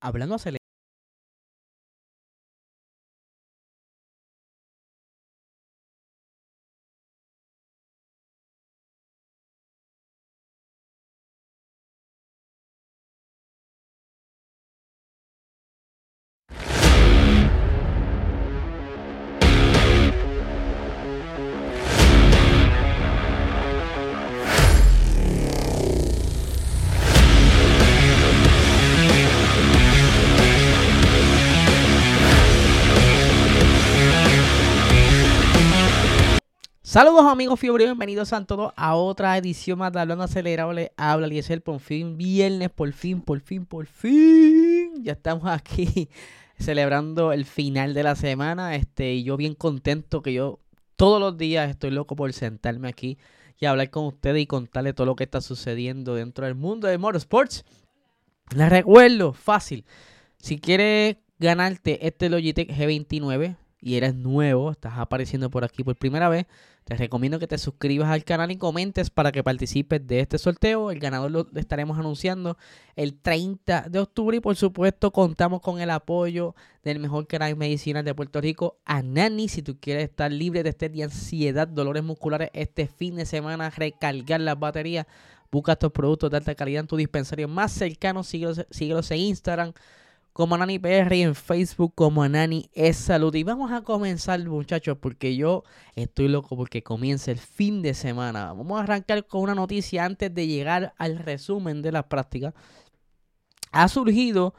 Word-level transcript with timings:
hablando 0.00 0.34
acelerado. 0.34 0.59
Saludos 36.90 37.24
amigos 37.26 37.60
fiebre, 37.60 37.84
bienvenidos 37.84 38.32
a 38.32 38.44
todos 38.44 38.72
a 38.74 38.96
otra 38.96 39.38
edición 39.38 39.78
más 39.78 39.92
de 39.92 40.00
Hablando 40.00 40.24
Acelerable. 40.24 40.90
Habla 40.96 41.28
el 41.28 41.60
por 41.60 41.78
fin, 41.78 42.16
viernes, 42.18 42.68
por 42.68 42.92
fin, 42.92 43.22
por 43.22 43.38
fin, 43.38 43.64
por 43.64 43.86
fin. 43.86 45.00
Ya 45.04 45.12
estamos 45.12 45.48
aquí 45.48 46.08
celebrando 46.58 47.32
el 47.32 47.44
final 47.44 47.94
de 47.94 48.02
la 48.02 48.16
semana. 48.16 48.74
Este, 48.74 49.14
y 49.14 49.22
yo 49.22 49.36
bien 49.36 49.54
contento 49.54 50.20
que 50.20 50.32
yo 50.32 50.58
todos 50.96 51.20
los 51.20 51.38
días 51.38 51.70
estoy 51.70 51.92
loco 51.92 52.16
por 52.16 52.32
sentarme 52.32 52.88
aquí 52.88 53.18
y 53.60 53.66
hablar 53.66 53.90
con 53.90 54.06
ustedes 54.06 54.42
y 54.42 54.46
contarles 54.48 54.96
todo 54.96 55.06
lo 55.06 55.14
que 55.14 55.22
está 55.22 55.40
sucediendo 55.40 56.16
dentro 56.16 56.44
del 56.44 56.56
mundo 56.56 56.88
de 56.88 56.98
Motorsports. 56.98 57.64
Les 58.52 58.68
recuerdo, 58.68 59.32
fácil. 59.32 59.84
Si 60.38 60.58
quieres 60.58 61.18
ganarte 61.38 62.04
este 62.04 62.28
Logitech 62.28 62.68
G29, 62.68 63.54
y 63.80 63.96
eres 63.96 64.14
nuevo, 64.14 64.70
estás 64.70 64.94
apareciendo 64.96 65.50
por 65.50 65.64
aquí 65.64 65.82
por 65.82 65.96
primera 65.96 66.28
vez, 66.28 66.46
te 66.84 66.96
recomiendo 66.96 67.38
que 67.38 67.46
te 67.46 67.56
suscribas 67.56 68.08
al 68.08 68.24
canal 68.24 68.50
y 68.50 68.56
comentes 68.56 69.10
para 69.10 69.32
que 69.32 69.44
participes 69.44 70.06
de 70.06 70.20
este 70.20 70.38
sorteo. 70.38 70.90
El 70.90 70.98
ganador 70.98 71.30
lo 71.30 71.46
estaremos 71.54 71.98
anunciando 71.98 72.58
el 72.96 73.14
30 73.14 73.86
de 73.88 73.98
octubre 74.00 74.36
y 74.36 74.40
por 74.40 74.56
supuesto 74.56 75.12
contamos 75.12 75.60
con 75.60 75.80
el 75.80 75.90
apoyo 75.90 76.54
del 76.82 76.98
mejor 76.98 77.26
canal 77.26 77.56
medicinal 77.56 78.04
de 78.04 78.14
Puerto 78.14 78.40
Rico, 78.40 78.78
Anani. 78.84 79.48
Si 79.48 79.62
tú 79.62 79.78
quieres 79.78 80.04
estar 80.04 80.32
libre 80.32 80.62
de 80.62 80.70
estrés 80.70 80.92
de 80.92 81.04
ansiedad, 81.04 81.68
dolores 81.68 82.02
musculares 82.02 82.50
este 82.54 82.86
fin 82.86 83.16
de 83.16 83.26
semana, 83.26 83.70
recargar 83.70 84.40
las 84.40 84.58
baterías, 84.58 85.06
busca 85.52 85.72
estos 85.72 85.92
productos 85.92 86.30
de 86.30 86.38
alta 86.38 86.54
calidad 86.54 86.80
en 86.80 86.86
tu 86.86 86.96
dispensario 86.96 87.46
más 87.46 87.72
cercano, 87.72 88.24
síguelos, 88.24 88.66
síguelos 88.70 89.10
en 89.10 89.18
Instagram 89.18 89.72
como 90.32 90.54
Anani 90.54 90.78
PR 90.78 91.14
y 91.14 91.22
en 91.22 91.34
Facebook 91.34 91.92
como 91.94 92.22
Anani 92.22 92.70
es 92.72 92.96
salud. 92.96 93.34
Y 93.34 93.42
vamos 93.42 93.72
a 93.72 93.82
comenzar, 93.82 94.42
muchachos, 94.44 94.96
porque 95.00 95.36
yo 95.36 95.64
estoy 95.96 96.28
loco 96.28 96.56
porque 96.56 96.82
comienza 96.82 97.30
el 97.30 97.38
fin 97.38 97.82
de 97.82 97.94
semana. 97.94 98.52
Vamos 98.52 98.78
a 98.78 98.84
arrancar 98.84 99.26
con 99.26 99.42
una 99.42 99.54
noticia 99.54 100.04
antes 100.04 100.32
de 100.32 100.46
llegar 100.46 100.94
al 100.98 101.18
resumen 101.18 101.82
de 101.82 101.92
las 101.92 102.04
prácticas. 102.04 102.54
Ha 103.72 103.88
surgido 103.88 104.54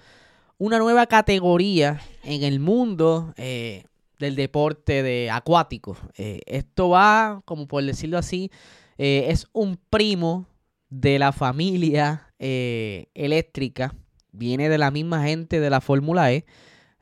una 0.58 0.78
nueva 0.78 1.08
categoría 1.08 2.02
en 2.24 2.44
el 2.44 2.60
mundo 2.60 3.34
eh, 3.38 3.86
del 4.20 4.36
deporte 4.36 5.02
de 5.04 5.32
acuático. 5.32 5.98
Eh, 6.18 6.42
esto 6.46 6.90
va, 6.90 7.42
como 7.46 7.68
por 7.68 7.84
decirlo 7.84 8.18
así, 8.18 8.52
eh, 8.98 9.26
es 9.30 9.48
un 9.54 9.80
primo 9.90 10.46
de 10.90 11.18
la 11.18 11.32
familia 11.32 12.28
eléctrica 12.38 13.96
viene 14.32 14.70
de 14.70 14.78
la 14.78 14.92
misma 14.92 15.24
gente 15.24 15.60
de 15.60 15.70
la 15.70 15.82
Fórmula 15.82 16.32
E, 16.34 16.46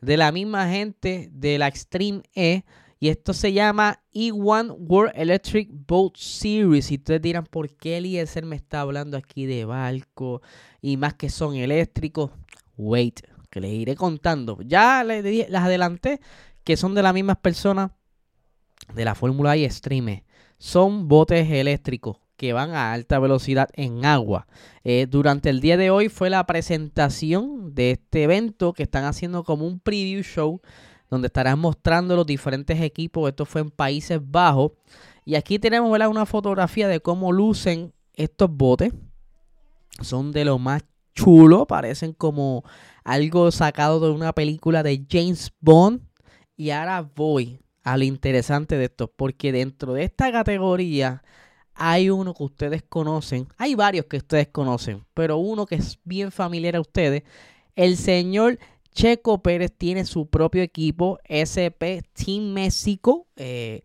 de 0.02 0.17
la 0.17 0.31
misma 0.31 0.69
gente 0.69 1.30
de 1.31 1.58
la 1.58 1.67
Extreme 1.67 2.23
E. 2.33 2.63
Y 3.02 3.08
esto 3.09 3.33
se 3.33 3.53
llama 3.53 4.02
E1 4.14 4.76
World 4.77 5.14
Electric 5.15 5.70
Boat 5.71 6.17
Series. 6.17 6.92
Y 6.92 6.95
ustedes 6.95 7.21
dirán, 7.21 7.45
¿por 7.45 7.73
qué 7.76 7.98
Eliezer 7.98 8.45
me 8.45 8.58
está 8.58 8.81
hablando 8.81 9.17
aquí 9.17 9.45
de 9.45 9.64
barco 9.65 10.42
y 10.81 10.98
más 10.98 11.14
que 11.14 11.30
son 11.30 11.55
eléctricos? 11.55 12.31
Wait, 12.76 13.21
que 13.49 13.61
les 13.61 13.71
iré 13.71 13.95
contando. 13.95 14.59
Ya 14.61 15.03
les, 15.03 15.49
las 15.49 15.64
adelanté 15.64 16.20
que 16.64 16.76
son 16.76 16.93
de 16.93 17.03
las 17.03 17.14
mismas 17.14 17.37
personas 17.37 17.92
de 18.93 19.05
la 19.05 19.15
Fórmula 19.15 19.55
E 19.55 19.64
Extreme. 19.64 20.11
E. 20.11 20.23
Son 20.58 21.08
botes 21.08 21.49
eléctricos 21.49 22.17
que 22.39 22.54
van 22.54 22.72
a 22.72 22.94
alta 22.94 23.20
velocidad 23.20 23.70
en 23.73 24.05
agua. 24.05 24.48
Eh, 24.86 25.08
durante 25.10 25.50
el 25.50 25.60
día 25.60 25.76
de 25.76 25.92
hoy 25.92 26.08
fue 26.08 26.30
la 26.30 26.45
presentación 26.45 27.76
de 27.76 27.92
este 27.92 28.23
evento 28.23 28.72
que 28.72 28.83
están 28.83 29.04
haciendo 29.04 29.44
como 29.44 29.67
un 29.67 29.82
preview 29.82 30.23
show 30.23 30.61
donde 31.10 31.27
estarán 31.27 31.60
mostrando 31.60 32.16
los 32.16 32.26
diferentes 32.26 32.80
equipos. 32.80 33.27
Esto 33.27 33.45
fue 33.45 33.60
en 33.60 33.72
Países 33.72 34.22
Bajos. 34.23 34.72
Y 35.26 35.36
aquí 35.36 35.60
tenemos 35.60 35.92
una 35.92 36.26
fotografía 36.26 36.88
de 36.88 37.02
cómo 37.02 37.33
lucen 37.33 37.94
estos 38.14 38.50
botes. 38.50 38.94
Son 40.00 40.32
de 40.32 40.45
lo 40.45 40.58
más 40.60 40.86
chulo, 41.14 41.67
parecen 41.67 42.14
como 42.14 42.64
algo 43.04 43.52
sacado 43.52 44.00
de 44.00 44.11
una 44.11 44.32
película 44.32 44.82
de 44.82 45.06
James 45.10 45.52
Bond. 45.60 46.04
Y 46.56 46.70
ahora 46.70 47.02
voy 47.02 47.60
a 47.83 47.98
lo 47.98 48.06
interesante 48.06 48.77
de 48.77 48.86
esto, 48.86 49.11
porque 49.14 49.52
dentro 49.52 49.94
de 49.94 50.06
esta 50.06 50.32
categoría 50.32 51.21
hay 51.79 52.09
uno 52.09 52.33
que 52.33 52.43
ustedes 52.43 52.83
conocen, 52.83 53.47
hay 53.57 53.73
varios 53.73 54.05
que 54.05 54.17
ustedes 54.17 54.49
conocen, 54.49 55.05
pero 55.13 55.37
uno 55.37 55.65
que 55.65 55.75
es 55.75 55.97
bien 56.03 56.29
familiar 56.29 56.75
a 56.75 56.81
ustedes, 56.81 57.23
el 57.75 57.95
señor 57.95 58.59
Checo 58.91 59.41
Pérez 59.41 59.71
tiene 59.77 60.03
su 60.03 60.27
propio 60.27 60.61
equipo, 60.61 61.19
SP 61.23 62.03
Team 62.13 62.51
México, 62.51 63.27
eh, 63.37 63.81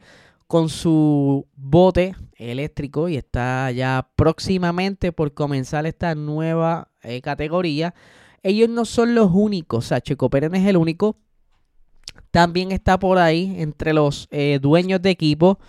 con 0.49 0.69
su 0.69 1.47
bote 1.55 2.17
eléctrico 2.35 3.09
y 3.09 3.17
está 3.17 3.71
ya 3.71 4.09
próximamente 4.17 5.13
por 5.13 5.33
comenzar 5.33 5.87
esta 5.87 6.17
nueva 6.17 6.89
eh, 7.03 7.21
categoría. 7.21 7.95
Ellos 8.43 8.69
no 8.69 8.85
son 8.85 9.15
los 9.15 9.31
únicos, 9.33 9.85
o 9.85 9.89
sea, 9.89 10.01
Checo 10.01 10.29
Pérez 10.31 10.51
es 10.53 10.67
el 10.67 10.77
único. 10.77 11.17
También 12.33 12.73
está 12.73 12.99
por 12.99 13.19
ahí 13.19 13.55
entre 13.59 13.93
los 13.93 14.27
eh, 14.33 14.59
dueños 14.61 15.01
de 15.01 15.11
equipo 15.11 15.61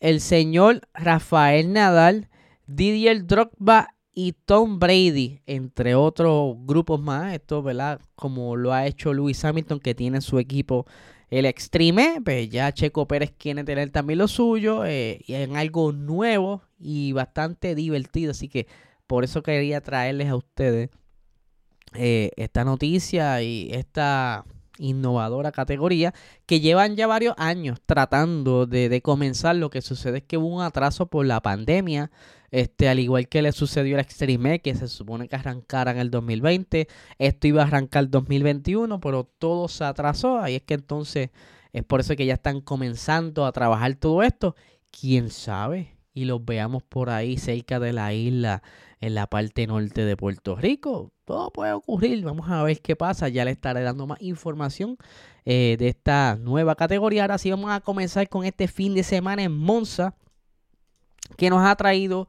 el 0.00 0.20
señor 0.20 0.82
Rafael 0.94 1.72
Nadal, 1.72 2.28
Didier 2.66 3.26
Drogba 3.26 3.88
y 4.12 4.32
Tom 4.32 4.78
Brady, 4.78 5.40
entre 5.46 5.94
otros 5.94 6.56
grupos 6.60 7.00
más. 7.00 7.34
Esto, 7.34 7.62
¿verdad? 7.62 8.00
Como 8.14 8.56
lo 8.56 8.72
ha 8.72 8.86
hecho 8.86 9.12
Lewis 9.12 9.44
Hamilton, 9.44 9.80
que 9.80 9.94
tiene 9.94 10.20
su 10.20 10.38
equipo 10.38 10.86
el 11.30 11.46
Extreme, 11.46 12.20
pues 12.24 12.48
ya 12.48 12.72
Checo 12.72 13.08
Pérez 13.08 13.32
quiere 13.36 13.64
tener 13.64 13.90
también 13.90 14.18
lo 14.20 14.28
suyo, 14.28 14.84
eh, 14.84 15.20
y 15.26 15.34
en 15.34 15.56
algo 15.56 15.90
nuevo 15.92 16.62
y 16.78 17.12
bastante 17.12 17.74
divertido. 17.74 18.30
Así 18.30 18.48
que 18.48 18.68
por 19.06 19.24
eso 19.24 19.42
quería 19.42 19.80
traerles 19.80 20.28
a 20.28 20.36
ustedes 20.36 20.90
eh, 21.94 22.30
esta 22.36 22.64
noticia 22.64 23.42
y 23.42 23.70
esta 23.72 24.44
innovadora 24.78 25.52
categoría 25.52 26.14
que 26.46 26.60
llevan 26.60 26.96
ya 26.96 27.06
varios 27.06 27.34
años 27.38 27.78
tratando 27.84 28.66
de, 28.66 29.00
comenzar. 29.02 29.56
Lo 29.56 29.70
que 29.70 29.82
sucede 29.82 30.18
es 30.18 30.24
que 30.24 30.36
hubo 30.36 30.48
un 30.48 30.62
atraso 30.62 31.06
por 31.06 31.26
la 31.26 31.40
pandemia, 31.40 32.10
este, 32.50 32.88
al 32.88 32.98
igual 32.98 33.28
que 33.28 33.42
le 33.42 33.52
sucedió 33.52 33.96
al 33.96 34.00
Extreme, 34.00 34.60
que 34.60 34.74
se 34.74 34.88
supone 34.88 35.28
que 35.28 35.36
arrancara 35.36 35.92
en 35.92 35.98
el 35.98 36.10
2020. 36.10 36.88
Esto 37.18 37.46
iba 37.46 37.62
a 37.62 37.66
arrancar 37.66 38.04
el 38.04 38.10
2021, 38.10 39.00
pero 39.00 39.24
todo 39.24 39.68
se 39.68 39.84
atrasó. 39.84 40.38
Ahí 40.40 40.56
es 40.56 40.62
que 40.62 40.74
entonces 40.74 41.30
es 41.72 41.84
por 41.84 42.00
eso 42.00 42.14
que 42.16 42.26
ya 42.26 42.34
están 42.34 42.60
comenzando 42.60 43.46
a 43.46 43.52
trabajar 43.52 43.94
todo 43.96 44.22
esto. 44.22 44.54
¿Quién 44.90 45.30
sabe? 45.30 45.96
Y 46.12 46.26
los 46.26 46.44
veamos 46.44 46.84
por 46.84 47.10
ahí 47.10 47.36
cerca 47.36 47.80
de 47.80 47.92
la 47.92 48.14
isla 48.14 48.62
en 49.04 49.14
la 49.14 49.26
parte 49.26 49.66
norte 49.66 50.04
de 50.04 50.16
Puerto 50.16 50.56
Rico. 50.56 51.12
Todo 51.26 51.50
puede 51.50 51.72
ocurrir. 51.74 52.24
Vamos 52.24 52.48
a 52.48 52.62
ver 52.62 52.80
qué 52.80 52.96
pasa. 52.96 53.28
Ya 53.28 53.44
le 53.44 53.50
estaré 53.50 53.82
dando 53.82 54.06
más 54.06 54.20
información 54.22 54.96
eh, 55.44 55.76
de 55.78 55.88
esta 55.88 56.36
nueva 56.40 56.74
categoría. 56.74 57.22
Ahora 57.22 57.36
sí 57.36 57.50
vamos 57.50 57.70
a 57.70 57.80
comenzar 57.80 58.30
con 58.30 58.46
este 58.46 58.66
fin 58.66 58.94
de 58.94 59.02
semana 59.02 59.42
en 59.42 59.52
Monza. 59.52 60.14
Que 61.36 61.50
nos 61.50 61.62
ha 61.66 61.76
traído 61.76 62.28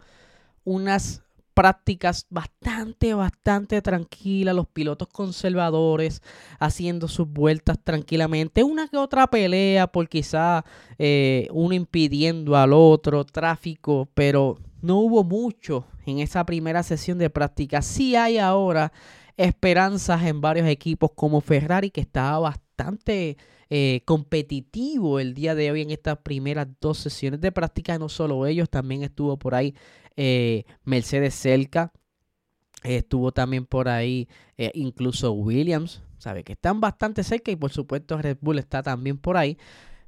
unas 0.66 1.24
prácticas 1.54 2.28
bastante, 2.30 3.14
bastante 3.14 3.82
tranquilas, 3.82 4.54
los 4.54 4.68
pilotos 4.68 5.08
conservadores 5.08 6.22
haciendo 6.60 7.08
sus 7.08 7.30
vueltas 7.30 7.78
tranquilamente, 7.82 8.64
una 8.64 8.90
que 8.90 8.98
otra 8.98 9.28
pelea 9.28 9.88
por 9.88 10.10
quizá 10.10 10.66
eh, 11.00 11.48
uno 11.52 11.74
impidiendo 11.74 12.58
al 12.58 12.74
otro, 12.74 13.24
tráfico, 13.24 14.10
pero 14.14 14.58
no 14.86 15.00
hubo 15.00 15.24
mucho 15.24 15.86
en 16.06 16.20
esa 16.20 16.46
primera 16.46 16.84
sesión 16.84 17.18
de 17.18 17.30
práctica. 17.30 17.82
Sí 17.82 18.16
hay 18.16 18.38
ahora 18.38 18.94
esperanzas 19.36 20.24
en 20.24 20.42
varios 20.42 20.68
equipos 20.68 21.12
como 21.16 21.42
Ferrari, 21.42 21.90
que 21.90 22.02
estaba 22.02 22.40
bastante 22.40 23.38
eh, 23.70 24.02
competitivo 24.06 25.20
el 25.20 25.34
día 25.34 25.56
de 25.56 25.72
hoy 25.72 25.82
en 25.82 25.90
estas 25.90 26.20
primeras 26.20 26.68
dos 26.80 27.00
sesiones 27.00 27.42
de 27.42 27.52
práctica. 27.52 27.98
No 27.98 28.10
solo 28.10 28.46
ellos, 28.46 28.70
también 28.70 29.04
estuvo 29.04 29.38
por 29.38 29.56
ahí 29.56 29.74
eh, 30.16 30.66
Mercedes 30.84 31.34
cerca. 31.34 31.92
estuvo 32.84 33.32
también 33.32 33.66
por 33.66 33.90
ahí 33.90 34.30
eh, 34.58 34.72
incluso 34.76 35.34
Williams, 35.34 36.04
sabe 36.20 36.44
que 36.44 36.54
están 36.54 36.80
bastante 36.80 37.24
cerca 37.24 37.52
y 37.52 37.56
por 37.56 37.72
supuesto 37.72 38.18
Red 38.20 38.38
Bull 38.40 38.60
está 38.60 38.84
también 38.84 39.18
por 39.18 39.36
ahí. 39.36 39.58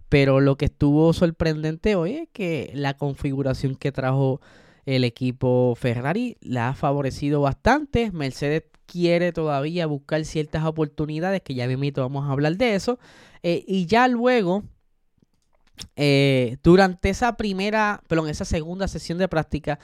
Pero 0.10 0.40
lo 0.40 0.56
que 0.56 0.66
estuvo 0.66 1.12
sorprendente 1.12 1.96
hoy 1.96 2.14
es 2.14 2.30
que 2.32 2.72
la 2.74 2.96
configuración 2.96 3.76
que 3.76 3.92
trajo 3.92 4.40
el 4.88 5.04
equipo 5.04 5.76
Ferrari 5.76 6.38
la 6.40 6.70
ha 6.70 6.74
favorecido 6.74 7.42
bastante. 7.42 8.10
Mercedes 8.12 8.64
quiere 8.86 9.34
todavía 9.34 9.86
buscar 9.86 10.24
ciertas 10.24 10.64
oportunidades, 10.64 11.42
que 11.42 11.54
ya 11.54 11.68
mismo 11.68 12.02
vamos 12.02 12.26
a 12.26 12.32
hablar 12.32 12.56
de 12.56 12.74
eso. 12.74 12.98
Eh, 13.44 13.66
y 13.68 13.86
ya 13.86 14.08
luego, 14.08 14.64
eh, 15.98 16.56
durante 16.64 17.10
esa 17.10 17.36
primera, 17.36 18.02
perdón, 18.08 18.30
esa 18.30 18.46
segunda 18.46 18.88
sesión 18.88 19.18
de 19.18 19.28
práctica, 19.28 19.78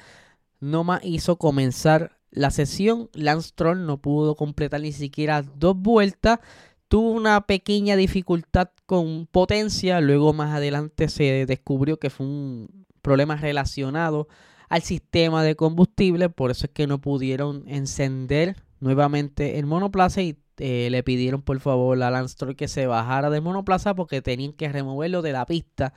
Noma 0.61 1.01
hizo 1.03 1.35
comenzar 1.37 2.17
la 2.31 2.49
sesión. 2.49 3.09
Lance 3.13 3.51
Troll 3.53 3.85
no 3.85 3.97
pudo 3.97 4.35
completar 4.37 4.79
ni 4.79 4.93
siquiera 4.93 5.41
dos 5.41 5.75
vueltas 5.75 6.39
tuvo 6.87 7.09
una 7.09 7.41
pequeña 7.47 7.95
dificultad 7.95 8.69
con 8.85 9.25
potencia, 9.25 9.99
luego 9.99 10.31
más 10.31 10.53
adelante 10.53 11.09
se 11.09 11.47
descubrió 11.47 11.97
que 11.97 12.11
fue 12.11 12.27
un 12.27 12.85
problema 13.01 13.35
relacionado 13.35 14.27
al 14.73 14.81
sistema 14.81 15.43
de 15.43 15.55
combustible, 15.55 16.29
por 16.29 16.49
eso 16.49 16.65
es 16.65 16.71
que 16.71 16.87
no 16.87 16.99
pudieron 16.99 17.63
encender 17.67 18.55
nuevamente 18.79 19.59
el 19.59 19.67
monoplaza 19.67 20.23
y 20.23 20.39
eh, 20.57 20.87
le 20.89 21.03
pidieron 21.03 21.43
por 21.43 21.59
favor 21.59 22.01
a 22.01 22.09
Lance 22.09 22.55
que 22.55 22.67
se 22.67 22.87
bajara 22.87 23.29
del 23.29 23.43
monoplaza 23.43 23.93
porque 23.93 24.23
tenían 24.23 24.51
que 24.51 24.67
removerlo 24.69 25.21
de 25.21 25.31
la 25.31 25.45
pista. 25.45 25.93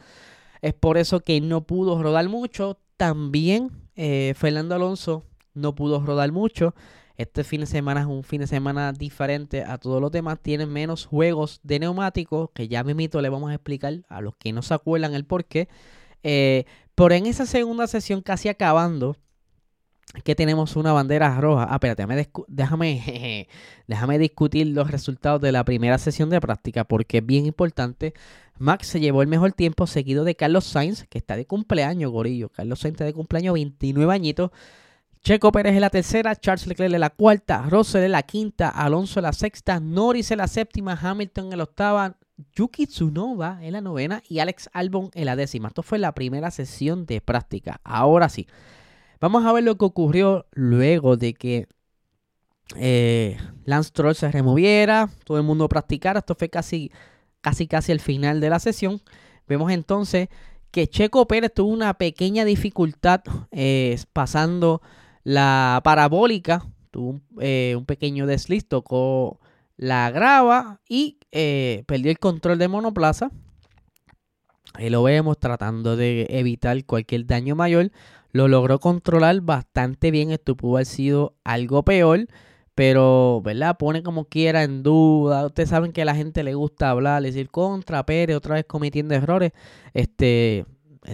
Es 0.60 0.74
por 0.74 0.98
eso 0.98 1.20
que 1.20 1.40
no 1.40 1.66
pudo 1.66 2.02
rodar 2.02 2.28
mucho. 2.28 2.78
También 2.98 3.70
eh, 3.94 4.34
Fernando 4.36 4.74
Alonso 4.74 5.24
no 5.54 5.74
pudo 5.74 6.04
rodar 6.04 6.30
mucho. 6.30 6.74
Este 7.16 7.44
fin 7.44 7.62
de 7.62 7.66
semana 7.66 8.02
es 8.02 8.06
un 8.06 8.24
fin 8.24 8.42
de 8.42 8.46
semana 8.46 8.92
diferente 8.92 9.64
a 9.64 9.78
todos 9.78 10.02
los 10.02 10.12
demás. 10.12 10.38
Tienen 10.42 10.70
menos 10.70 11.06
juegos 11.06 11.60
de 11.62 11.78
neumáticos, 11.78 12.50
que 12.52 12.68
ya 12.68 12.84
mismito 12.84 13.22
le 13.22 13.30
vamos 13.30 13.52
a 13.52 13.54
explicar 13.54 14.02
a 14.10 14.20
los 14.20 14.36
que 14.36 14.52
no 14.52 14.60
se 14.60 14.74
acuerdan 14.74 15.14
el 15.14 15.24
por 15.24 15.46
qué. 15.46 15.66
Eh, 16.22 16.66
pero 16.96 17.14
en 17.14 17.26
esa 17.26 17.46
segunda 17.46 17.86
sesión, 17.86 18.22
casi 18.22 18.48
acabando, 18.48 19.16
que 20.24 20.34
tenemos 20.34 20.76
una 20.76 20.92
bandera 20.92 21.38
roja. 21.40 21.66
Ah, 21.68 21.74
espérate, 21.74 22.06
déjame, 22.48 23.48
déjame 23.86 24.18
discutir 24.18 24.66
los 24.68 24.90
resultados 24.90 25.40
de 25.40 25.52
la 25.52 25.64
primera 25.64 25.98
sesión 25.98 26.30
de 26.30 26.40
práctica 26.40 26.84
porque 26.84 27.18
es 27.18 27.26
bien 27.26 27.46
importante. 27.46 28.14
Max 28.58 28.86
se 28.86 29.00
llevó 29.00 29.22
el 29.22 29.28
mejor 29.28 29.52
tiempo 29.52 29.86
seguido 29.86 30.24
de 30.24 30.34
Carlos 30.34 30.64
Sainz, 30.64 31.04
que 31.08 31.18
está 31.18 31.36
de 31.36 31.46
cumpleaños, 31.46 32.10
gorillo. 32.10 32.48
Carlos 32.48 32.80
Sainz 32.80 32.94
está 32.94 33.04
de 33.04 33.12
cumpleaños, 33.12 33.54
29 33.54 34.14
añitos. 34.14 34.50
Checo 35.22 35.50
Pérez 35.52 35.74
en 35.74 35.80
la 35.80 35.90
tercera, 35.90 36.36
Charles 36.36 36.66
Leclerc 36.66 36.94
en 36.94 37.00
la 37.00 37.10
cuarta, 37.10 37.66
Russell 37.68 38.04
en 38.04 38.12
la 38.12 38.22
quinta, 38.22 38.68
Alonso 38.68 39.18
en 39.18 39.24
la 39.24 39.32
sexta, 39.32 39.80
Norris 39.80 40.30
en 40.30 40.38
la 40.38 40.46
séptima, 40.46 40.98
Hamilton 41.02 41.52
en 41.52 41.58
la 41.58 41.64
octava, 41.64 42.16
Yuki 42.54 42.86
Tsunoda 42.86 43.58
en 43.62 43.72
la 43.72 43.80
novena 43.80 44.22
y 44.28 44.40
Alex 44.40 44.70
Albon 44.72 45.10
en 45.14 45.26
la 45.26 45.36
décima. 45.36 45.68
Esto 45.68 45.82
fue 45.82 45.98
la 45.98 46.12
primera 46.12 46.50
sesión 46.50 47.06
de 47.06 47.20
práctica. 47.20 47.80
Ahora 47.84 48.28
sí, 48.28 48.46
vamos 49.20 49.44
a 49.44 49.52
ver 49.52 49.64
lo 49.64 49.76
que 49.76 49.84
ocurrió 49.84 50.46
luego 50.52 51.16
de 51.16 51.34
que 51.34 51.66
eh, 52.76 53.38
Lance 53.64 53.90
Troll 53.92 54.14
se 54.14 54.30
removiera, 54.30 55.10
todo 55.24 55.38
el 55.38 55.44
mundo 55.44 55.68
practicara. 55.68 56.20
Esto 56.20 56.34
fue 56.34 56.48
casi, 56.48 56.90
casi, 57.40 57.66
casi 57.66 57.92
el 57.92 58.00
final 58.00 58.40
de 58.40 58.50
la 58.50 58.58
sesión. 58.58 59.00
Vemos 59.48 59.70
entonces 59.72 60.28
que 60.70 60.88
Checo 60.88 61.26
Pérez 61.26 61.52
tuvo 61.54 61.70
una 61.70 61.94
pequeña 61.94 62.44
dificultad 62.44 63.22
eh, 63.50 63.98
pasando 64.12 64.82
la 65.24 65.80
parabólica 65.82 66.66
tuvo 66.96 67.20
eh, 67.40 67.74
un, 67.76 67.84
pequeño 67.84 68.26
desliz, 68.26 68.66
tocó 68.66 69.38
la 69.76 70.10
grava 70.10 70.80
y 70.88 71.18
eh, 71.32 71.84
perdió 71.86 72.10
el 72.10 72.18
control 72.18 72.58
de 72.58 72.68
monoplaza. 72.68 73.30
Ahí 74.74 74.90
lo 74.90 75.02
vemos 75.02 75.38
tratando 75.38 75.96
de 75.96 76.26
evitar 76.28 76.84
cualquier 76.84 77.26
daño 77.26 77.56
mayor. 77.56 77.90
Lo 78.32 78.48
logró 78.48 78.78
controlar 78.78 79.40
bastante 79.40 80.10
bien. 80.10 80.30
Esto 80.30 80.56
pudo 80.56 80.76
haber 80.76 80.86
sido 80.86 81.34
algo 81.44 81.82
peor. 81.82 82.26
Pero, 82.74 83.40
¿verdad? 83.42 83.78
Pone 83.78 84.02
como 84.02 84.26
quiera 84.26 84.62
en 84.62 84.82
duda. 84.82 85.46
Ustedes 85.46 85.70
saben 85.70 85.92
que 85.92 86.02
a 86.02 86.04
la 86.04 86.14
gente 86.14 86.42
le 86.42 86.52
gusta 86.54 86.90
hablar, 86.90 87.22
decir 87.22 87.48
contra 87.48 88.04
Pérez, 88.04 88.36
otra 88.36 88.56
vez 88.56 88.66
cometiendo 88.66 89.14
errores. 89.14 89.52
Este, 89.94 90.66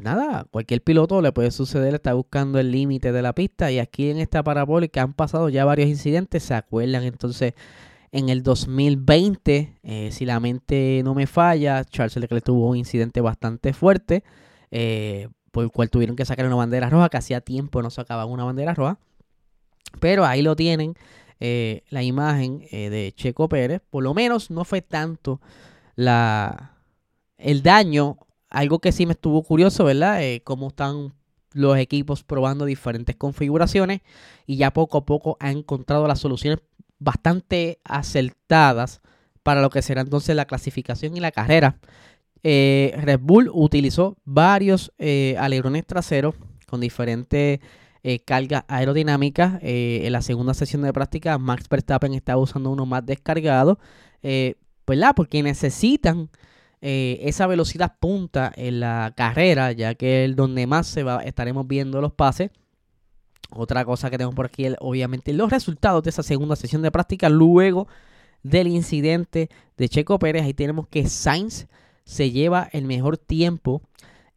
nada, 0.03 0.47
cualquier 0.51 0.83
piloto 0.83 1.21
le 1.21 1.31
puede 1.31 1.53
suceder, 1.53 1.95
está 1.95 2.15
buscando 2.15 2.59
el 2.59 2.73
límite 2.73 3.13
de 3.13 3.23
la 3.23 3.35
pista 3.35 3.71
y 3.71 3.79
aquí 3.79 4.11
en 4.11 4.19
esta 4.19 4.43
parabólica 4.43 5.03
han 5.03 5.13
pasado 5.13 5.49
ya 5.51 5.65
varios 5.65 5.89
incidentes, 5.89 6.43
¿se 6.43 6.55
acuerdan? 6.55 7.05
Entonces, 7.05 7.55
en 8.13 8.29
el 8.29 8.43
2020, 8.43 9.79
eh, 9.83 10.11
si 10.13 10.27
la 10.27 10.39
mente 10.39 11.01
no 11.03 11.15
me 11.15 11.27
falla, 11.27 11.83
Charles 11.85 12.17
Leclerc 12.17 12.45
tuvo 12.45 12.69
un 12.69 12.77
incidente 12.77 13.23
bastante 13.23 13.73
fuerte, 13.73 14.23
eh, 14.71 15.29
por 15.51 15.65
el 15.65 15.71
cual 15.71 15.91
tuvieron 15.91 16.15
que 16.15 16.27
sacar 16.27 16.47
una 16.47 16.55
bandera 16.55 16.91
roja, 16.91 17.09
que 17.09 17.17
hacía 17.17 17.41
tiempo 17.41 17.83
no 17.83 17.91
sacaban 17.91 18.29
una 18.29 18.45
bandera 18.45 18.75
roja, 18.75 18.99
pero 19.99 20.27
ahí 20.27 20.43
lo 20.43 20.55
tienen, 20.55 20.95
eh, 21.41 21.83
la 21.89 22.03
imagen 22.03 22.61
de 22.71 23.13
Checo 23.17 23.49
Pérez, 23.49 23.81
por 23.91 24.05
lo 24.05 24.15
menos 24.15 24.51
no 24.51 24.65
fue 24.65 24.83
tanto 24.83 25.41
la, 25.97 26.77
el 27.39 27.63
daño 27.63 28.19
algo 28.49 28.79
que 28.79 28.93
sí 28.93 29.07
me 29.07 29.13
estuvo 29.13 29.43
curioso, 29.43 29.85
¿verdad? 29.85 30.21
Cómo 30.45 30.69
están 30.69 31.15
los 31.55 31.77
equipos 31.79 32.23
probando 32.23 32.65
diferentes 32.65 33.17
configuraciones 33.17 34.01
y 34.47 34.57
ya 34.57 34.73
poco 34.73 34.99
a 34.99 35.05
poco 35.05 35.37
han 35.41 35.59
encontrado 35.59 36.07
las 36.07 36.21
soluciones 36.21 36.61
bastante 37.03 37.81
acertadas 37.85 39.01
para 39.43 39.61
lo 39.61 39.71
que 39.71 39.83
será 39.83 40.03
entonces 40.03 40.37
la 40.37 40.47
clasificación 40.47 41.17
y 41.17 41.21
la 41.21 41.33
carrera. 41.33 41.79
Eh, 42.43 42.95
Red 42.97 43.21
Bull 43.21 43.51
utilizó 43.53 44.17
varios 44.25 44.93
eh, 44.99 45.37
alerones 45.39 45.87
traseros 45.87 46.35
con 46.67 46.81
diferentes 46.81 47.61
cargas 48.25 48.65
aerodinámicas. 48.67 49.61
en 49.63 50.11
la 50.11 50.23
segunda 50.23 50.55
sesión 50.55 50.83
de 50.83 50.93
práctica, 50.93 51.39
Max 51.39 51.69
Verstappen 51.69 52.15
estaba 52.15 52.41
usando 52.41 52.71
uno 52.71 52.85
más 52.85 53.07
descargado, 53.07 53.79
¿verdad? 54.85 55.13
Porque 55.15 55.41
necesitan 55.41 56.29
eh, 56.85 57.21
esa 57.29 57.47
velocidad 57.47 57.95
punta 58.01 58.53
en 58.57 58.81
la 58.81 59.13
carrera, 59.17 59.71
ya 59.71 59.95
que 59.95 60.25
es 60.25 60.35
donde 60.35 60.67
más 60.67 60.89
se 60.89 61.05
va, 61.05 61.23
estaremos 61.23 61.69
viendo 61.69 62.01
los 62.01 62.13
pases. 62.13 62.51
Otra 63.51 63.85
cosa 63.85 64.11
que 64.11 64.17
tenemos 64.17 64.35
por 64.35 64.47
aquí, 64.47 64.67
obviamente, 64.81 65.33
los 65.33 65.51
resultados 65.51 66.03
de 66.03 66.11
esa 66.11 66.23
segunda 66.23 66.57
sesión 66.57 66.83
de 66.83 66.91
práctica 66.91 67.29
luego 67.29 67.89
del 68.43 68.69
incidente 68.69 69.51
de 69.77 69.89
Checo 69.89 70.19
Pérez. 70.19 70.45
Ahí 70.45 70.55
tenemos 70.55 70.89
que 70.89 71.09
Sainz 71.09 71.67
se 72.05 72.31
lleva 72.31 72.69
el 72.73 72.85
mejor 72.85 73.19
tiempo 73.19 73.83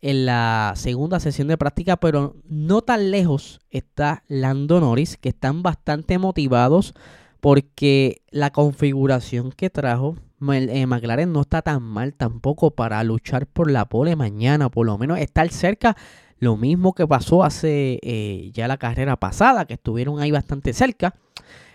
en 0.02 0.26
la 0.26 0.74
segunda 0.76 1.20
sesión 1.20 1.48
de 1.48 1.58
práctica, 1.58 1.98
pero 1.98 2.36
no 2.48 2.82
tan 2.82 3.10
lejos 3.10 3.60
está 3.72 4.24
Lando 4.28 4.80
Norris, 4.80 5.18
que 5.18 5.30
están 5.30 5.64
bastante 5.64 6.18
motivados 6.20 6.94
porque 7.40 8.22
la 8.30 8.52
configuración 8.52 9.52
que 9.52 9.70
trajo 9.70 10.16
eh, 10.54 10.86
McLaren 10.86 11.32
no 11.32 11.42
está 11.42 11.62
tan 11.62 11.82
mal 11.82 12.14
tampoco 12.14 12.72
para 12.72 13.04
luchar 13.04 13.48
por 13.48 13.72
la 13.72 13.86
pole 13.86 14.16
mañana, 14.16 14.70
por 14.70 14.86
lo 14.86 14.98
menos 14.98 15.20
estar 15.20 15.50
cerca. 15.50 15.96
Lo 16.38 16.58
mismo 16.58 16.94
que 16.94 17.08
pasó 17.08 17.44
hace 17.44 18.00
eh, 18.02 18.52
ya 18.54 18.68
la 18.68 18.78
carrera 18.78 19.18
pasada, 19.18 19.66
que 19.66 19.76
estuvieron 19.76 20.20
ahí 20.20 20.32
bastante 20.32 20.74
cerca. 20.74 21.16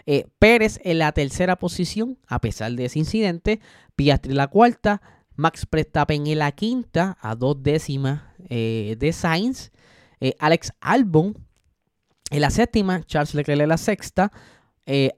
Eh, 0.07 0.27
Pérez 0.39 0.81
en 0.85 0.99
la 0.99 1.13
tercera 1.13 1.57
posición, 1.57 2.19
a 2.27 2.41
pesar 2.41 2.73
de 2.73 2.87
ese 2.87 2.99
incidente. 2.99 3.61
Piastri 3.97 4.33
la 4.33 4.49
cuarta. 4.49 5.03
Max 5.37 5.67
Verstappen 5.71 6.27
en 6.27 6.39
la 6.39 6.53
quinta, 6.53 7.17
a 7.23 7.35
dos 7.35 7.63
décimas 7.63 8.23
de 8.39 9.11
Sainz. 9.15 9.71
Alex 10.39 10.73
Albon 10.83 11.35
en 12.31 12.41
la 12.43 12.51
séptima. 12.51 13.03
Charles 13.05 13.35
Leclerc 13.35 13.63
en 13.63 13.69
la 13.71 13.79
sexta. 13.79 14.33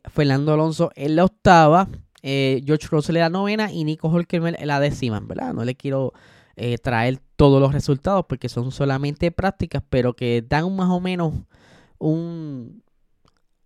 Fernando 0.05 0.53
Alonso 0.53 0.93
en 0.95 1.17
la 1.17 1.25
octava. 1.25 1.89
Eh, 2.23 2.63
George 2.65 2.87
Russell 2.89 3.17
en 3.17 3.23
la 3.23 3.29
novena 3.31 3.73
y 3.73 3.85
Nico 3.85 4.09
Hulkenberg 4.09 4.57
en 4.61 4.69
la 4.69 4.79
décima, 4.79 5.21
¿verdad? 5.21 5.53
No 5.53 5.65
le 5.65 5.75
quiero 5.75 6.13
eh, 6.55 6.79
traer 6.79 7.19
todos 7.43 7.61
los 7.61 7.73
resultados 7.73 8.27
porque 8.29 8.49
son 8.49 8.71
solamente 8.71 9.33
prácticas, 9.33 9.83
pero 9.91 10.15
que 10.15 10.45
dan 10.49 10.77
más 10.77 10.89
o 10.91 11.01
menos 11.01 11.35
un, 11.99 12.85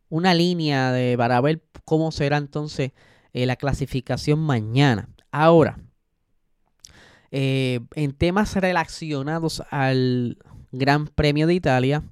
una 0.08 0.32
línea 0.32 0.92
de, 0.92 1.14
para 1.18 1.38
ver 1.42 1.62
cómo 1.84 2.10
será 2.10 2.38
entonces 2.38 2.92
eh, 3.34 3.44
la 3.44 3.56
clasificación 3.56 4.38
mañana. 4.38 5.10
Ahora, 5.30 5.78
en 7.30 8.12
temas 8.16 8.56
relacionados 8.56 9.62
al 9.70 10.38
Gran 10.72 11.06
Premio 11.06 11.46
de 11.46 11.52
Italia, 11.52 12.02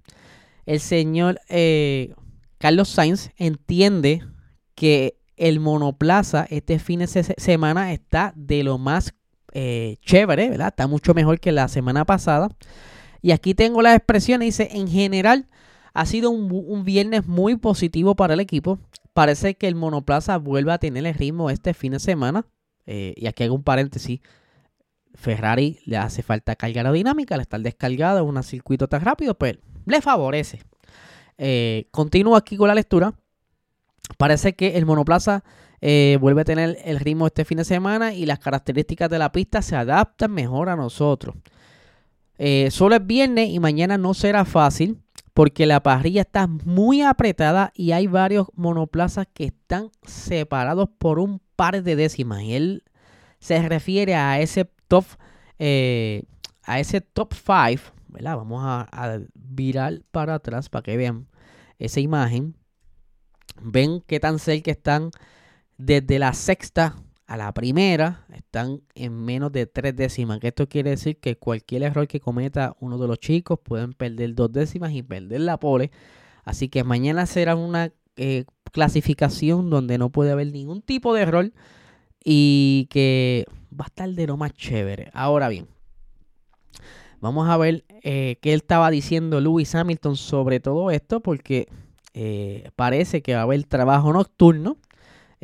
el 0.66 0.80
señor 0.80 1.40
Carlos 2.58 2.90
Sainz 2.90 3.30
entiende 3.38 4.22
que 4.74 5.16
el 5.38 5.60
monoplaza 5.60 6.46
este 6.50 6.78
fin 6.78 6.98
de 6.98 7.06
semana 7.06 7.94
está 7.94 8.34
de 8.36 8.64
lo 8.64 8.76
más 8.76 9.14
eh, 9.54 9.96
chévere, 10.04 10.50
¿verdad? 10.50 10.68
Está 10.68 10.86
mucho 10.86 11.14
mejor 11.14 11.40
que 11.40 11.52
la 11.52 11.68
semana 11.68 12.04
pasada. 12.04 12.48
Y 13.22 13.30
aquí 13.30 13.54
tengo 13.54 13.80
las 13.80 13.96
expresiones, 13.96 14.46
dice, 14.46 14.68
en 14.72 14.88
general 14.88 15.46
Ha 15.94 16.06
sido 16.06 16.30
un, 16.30 16.84
viernes 16.84 17.26
muy 17.26 17.56
positivo 17.56 18.16
para 18.16 18.34
el 18.34 18.40
equipo. 18.40 18.80
Parece 19.12 19.54
que 19.54 19.68
el 19.68 19.76
monoplaza 19.76 20.38
vuelve 20.38 20.72
a 20.72 20.78
tener 20.78 21.06
el 21.06 21.14
ritmo 21.14 21.50
este 21.50 21.72
fin 21.72 21.92
de 21.92 22.00
semana. 22.00 22.46
Eh, 22.84 23.14
y 23.16 23.26
aquí 23.28 23.44
hago 23.44 23.54
un 23.54 23.62
paréntesis. 23.62 24.20
Ferrari 25.14 25.78
le 25.86 25.96
hace 25.96 26.24
falta 26.24 26.56
carga 26.56 26.80
aerodinámica, 26.80 27.36
al 27.36 27.42
estar 27.42 27.60
descargado 27.60 28.18
en 28.18 28.36
un 28.36 28.42
circuito 28.42 28.88
tan 28.88 29.02
rápido, 29.02 29.38
pues 29.38 29.56
le 29.86 30.00
favorece. 30.00 30.62
Eh, 31.38 31.86
continúo 31.92 32.36
aquí 32.36 32.56
con 32.56 32.66
la 32.66 32.74
lectura. 32.74 33.14
Parece 34.18 34.54
que 34.54 34.76
el 34.76 34.84
monoplaza 34.84 35.44
eh, 35.86 36.16
vuelve 36.18 36.40
a 36.40 36.44
tener 36.44 36.78
el 36.82 36.98
ritmo 36.98 37.26
este 37.26 37.44
fin 37.44 37.58
de 37.58 37.64
semana 37.66 38.14
y 38.14 38.24
las 38.24 38.38
características 38.38 39.10
de 39.10 39.18
la 39.18 39.30
pista 39.32 39.60
se 39.60 39.76
adaptan 39.76 40.32
mejor 40.32 40.70
a 40.70 40.76
nosotros. 40.76 41.36
Eh, 42.38 42.68
solo 42.70 42.94
es 42.96 43.06
viernes 43.06 43.50
y 43.50 43.60
mañana 43.60 43.98
no 43.98 44.14
será 44.14 44.46
fácil 44.46 45.02
porque 45.34 45.66
la 45.66 45.82
parrilla 45.82 46.22
está 46.22 46.46
muy 46.46 47.02
apretada 47.02 47.70
y 47.74 47.92
hay 47.92 48.06
varios 48.06 48.46
monoplazas 48.54 49.26
que 49.34 49.44
están 49.44 49.90
separados 50.06 50.88
por 50.96 51.18
un 51.18 51.42
par 51.54 51.82
de 51.82 51.96
décimas. 51.96 52.40
Y 52.44 52.54
él 52.54 52.82
se 53.38 53.60
refiere 53.68 54.14
a 54.14 54.40
ese 54.40 54.64
top, 54.88 55.04
eh, 55.58 56.22
a 56.62 56.80
ese 56.80 57.02
top 57.02 57.34
5, 57.34 57.92
Vamos 58.08 58.62
a, 58.64 59.18
virar 59.34 60.00
para 60.10 60.36
atrás 60.36 60.70
para 60.70 60.82
que 60.82 60.96
vean 60.96 61.28
esa 61.78 62.00
imagen. 62.00 62.56
Ven 63.60 64.02
qué 64.06 64.18
tan 64.18 64.38
cerca 64.38 64.70
están 64.70 65.10
desde 65.78 66.18
la 66.18 66.32
sexta 66.32 66.96
a 67.26 67.36
la 67.36 67.52
primera. 67.52 68.26
Están 68.32 68.82
en 68.94 69.24
menos 69.24 69.52
de 69.52 69.66
tres 69.66 69.96
décimas. 69.96 70.38
Esto 70.42 70.68
quiere 70.68 70.90
decir 70.90 71.18
que 71.18 71.36
cualquier 71.36 71.82
error 71.82 72.06
que 72.06 72.20
cometa 72.20 72.76
uno 72.80 72.98
de 72.98 73.08
los 73.08 73.18
chicos 73.18 73.58
pueden 73.62 73.92
perder 73.92 74.34
dos 74.34 74.52
décimas 74.52 74.92
y 74.92 75.02
perder 75.02 75.40
la 75.40 75.58
pole. 75.58 75.90
Así 76.44 76.68
que 76.68 76.84
mañana 76.84 77.26
será 77.26 77.56
una 77.56 77.92
eh, 78.16 78.44
clasificación 78.72 79.70
donde 79.70 79.98
no 79.98 80.10
puede 80.10 80.32
haber 80.32 80.52
ningún 80.52 80.82
tipo 80.82 81.14
de 81.14 81.22
error 81.22 81.52
y 82.24 82.86
que 82.90 83.46
va 83.72 83.84
a 83.84 83.88
estar 83.88 84.08
de 84.10 84.26
lo 84.26 84.36
más 84.36 84.52
chévere. 84.52 85.10
Ahora 85.14 85.48
bien, 85.48 85.68
vamos 87.20 87.48
a 87.48 87.56
ver 87.56 87.84
eh, 88.02 88.36
qué 88.40 88.54
estaba 88.54 88.90
diciendo 88.90 89.40
Lewis 89.40 89.74
Hamilton 89.74 90.16
sobre 90.16 90.60
todo 90.60 90.90
esto, 90.90 91.20
porque 91.20 91.68
eh, 92.12 92.70
parece 92.76 93.22
que 93.22 93.34
va 93.34 93.40
a 93.40 93.44
haber 93.44 93.64
trabajo 93.64 94.12
nocturno. 94.12 94.76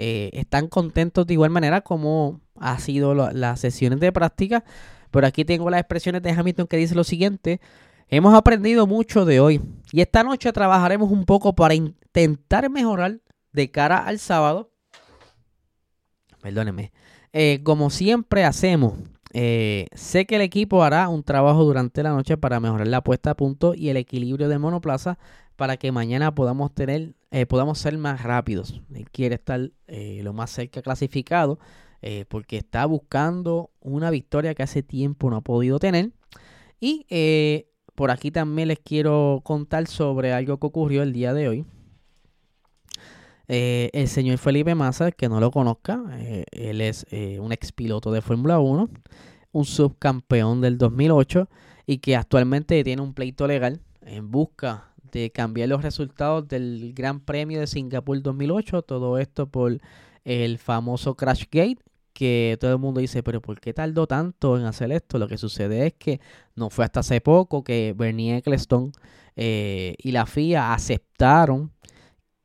Eh, 0.03 0.31
están 0.33 0.69
contentos 0.69 1.27
de 1.27 1.35
igual 1.35 1.51
manera 1.51 1.83
como 1.83 2.41
ha 2.57 2.79
sido 2.79 3.15
las 3.15 3.61
sesiones 3.61 4.01
de 4.01 4.13
práctica. 4.13 4.65
Pero 5.11 5.27
aquí 5.27 5.45
tengo 5.45 5.69
las 5.69 5.81
expresiones 5.81 6.23
de 6.23 6.31
Hamilton 6.31 6.67
que 6.67 6.79
dice 6.79 6.95
lo 6.95 7.05
siguiente. 7.05 7.61
Hemos 8.09 8.35
aprendido 8.35 8.87
mucho 8.87 9.27
de 9.27 9.41
hoy 9.41 9.61
y 9.93 10.01
esta 10.01 10.25
noche 10.25 10.53
trabajaremos 10.55 11.11
un 11.11 11.27
poco 11.27 11.55
para 11.55 11.75
intentar 11.75 12.71
mejorar 12.71 13.21
de 13.53 13.71
cara 13.71 13.99
al 13.99 14.19
sábado. 14.19 14.73
Perdónenme. 16.41 16.93
Eh, 17.35 17.61
como 17.63 17.91
siempre 17.91 18.45
hacemos, 18.45 18.95
eh, 19.35 19.87
sé 19.93 20.25
que 20.25 20.37
el 20.37 20.43
equipo 20.43 20.83
hará 20.83 21.11
un 21.11 21.23
trabajo 21.23 21.63
durante 21.63 22.03
la 22.03 22.11
noche 22.11 22.39
para 22.39 22.59
mejorar 22.59 22.89
la 22.89 23.05
puesta 23.05 23.33
a 23.33 23.37
punto 23.37 23.75
y 23.75 23.91
el 23.91 23.99
equilibrio 23.99 24.49
de 24.49 24.59
monoplaza 24.59 25.19
para 25.57 25.77
que 25.77 25.93
mañana 25.93 26.35
podamos 26.35 26.75
tener, 26.75 27.13
eh, 27.31 27.47
podamos 27.47 27.79
ser 27.79 27.97
más 27.99 28.23
rápidos. 28.23 28.81
Él 28.95 29.09
quiere 29.11 29.37
estar 29.37 29.71
lo 29.89 30.33
más 30.33 30.51
cerca 30.51 30.83
clasificado 30.83 31.59
porque 32.29 32.57
está 32.57 32.87
buscando 32.87 33.71
una 33.81 34.11
victoria 34.11 34.55
que 34.55 34.63
hace 34.63 34.83
tiempo 34.83 35.31
no 35.31 35.37
ha 35.37 35.41
podido 35.43 35.79
tener. 35.79 36.13
Y 36.81 37.07
por 37.95 38.11
aquí 38.11 38.31
también 38.31 38.69
les 38.69 38.79
quiero 38.79 39.43
contar 39.45 39.87
sobre 39.87 40.33
algo 40.33 40.59
que 40.59 40.67
ocurrió 40.67 41.03
el 41.03 41.13
día 41.13 41.35
de 41.35 41.49
hoy. 41.49 41.67
Eh, 43.53 43.91
el 43.95 44.07
señor 44.07 44.39
Felipe 44.39 44.77
Massa, 44.77 45.11
que 45.11 45.29
no 45.29 45.41
lo 45.41 45.51
conozca, 45.51 46.01
eh, 46.21 46.45
él 46.53 46.81
es 46.81 47.05
eh, 47.11 47.41
un 47.41 47.51
ex 47.51 47.73
piloto 47.73 48.13
de 48.13 48.23
Fórmula 48.23 48.61
1, 48.61 48.89
un 49.51 49.65
subcampeón 49.65 50.61
del 50.61 50.79
2008 50.79 51.49
y 51.85 51.99
que 51.99 52.15
actualmente 52.15 52.85
tiene 52.85 53.03
un 53.03 53.13
pleito 53.13 53.49
legal 53.49 53.81
en 54.03 54.31
busca 54.31 54.90
de 55.11 55.31
cambiar 55.31 55.69
los 55.69 55.83
resultados 55.83 56.47
del 56.49 56.93
Gran 56.95 57.21
Premio 57.21 57.61
de 57.61 57.67
Singapur 57.67 58.23
2008. 58.23 58.83
Todo 58.83 59.19
esto 59.19 59.49
por 59.49 59.79
el 60.25 60.59
famoso 60.59 61.15
Crash 61.15 61.45
Gate, 61.51 61.79
que 62.13 62.57
todo 62.61 62.73
el 62.73 62.79
mundo 62.79 63.01
dice, 63.01 63.23
pero 63.23 63.41
¿por 63.41 63.61
qué 63.61 63.73
tardó 63.73 64.07
tanto 64.07 64.59
en 64.59 64.65
hacer 64.65 64.93
esto? 64.93 65.19
Lo 65.19 65.29
que 65.29 65.39
sucede 65.39 65.87
es 65.87 65.95
que 65.95 66.21
no 66.55 66.71
fue 66.71 66.85
hasta 66.85 67.01
hace 67.01 67.21
poco 67.21 67.65
que 67.65 67.95
Bernie 67.97 68.37
Eccleston 68.37 68.93
y 69.37 70.13
la 70.13 70.27
FIA 70.27 70.75
aceptaron 70.75 71.73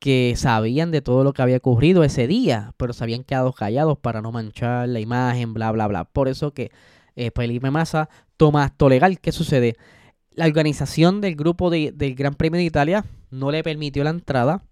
que 0.06 0.36
sabían 0.38 0.92
de 0.92 1.02
todo 1.02 1.24
lo 1.24 1.34
que 1.34 1.42
había 1.42 1.58
ocurrido 1.58 2.04
ese 2.04 2.28
día, 2.28 2.74
pero 2.78 2.94
se 2.94 3.04
habían 3.04 3.24
quedado 3.24 3.54
callados 3.54 3.98
para 3.98 4.22
no 4.22 4.32
manchar 4.32 4.88
la 4.88 5.00
imagen, 5.00 5.56
bla, 5.56 5.72
bla, 5.72 5.88
bla. 5.88 6.06
Por 6.06 6.28
eso 6.28 6.54
que 6.54 6.72
eh, 7.16 7.32
Felipe 7.34 7.72
Massa 7.72 8.08
toma 8.38 8.66
acto 8.66 8.88
legal. 8.88 9.20
¿Qué 9.20 9.32
sucede? 9.32 9.78
La 10.36 10.46
organización 10.46 11.22
del 11.22 11.36
grupo 11.36 11.70
del 11.70 12.16
Gran 12.16 12.36
Premio 12.36 12.60
de 12.60 12.66
Italia 12.66 13.06
no 13.32 13.52
le 13.52 13.64
permitió 13.64 14.04
la 14.04 14.12
entrada. 14.12 14.64